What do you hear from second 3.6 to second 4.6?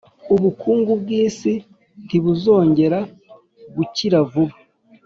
gukira vuba.